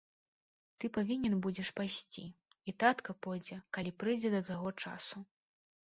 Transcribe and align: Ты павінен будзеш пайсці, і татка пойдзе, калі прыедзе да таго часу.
Ты 0.79 0.89
павінен 0.97 1.35
будзеш 1.47 1.69
пайсці, 1.81 2.25
і 2.73 2.77
татка 2.85 3.17
пойдзе, 3.29 3.61
калі 3.79 3.97
прыедзе 4.01 4.29
да 4.39 4.45
таго 4.53 4.77
часу. 4.83 5.17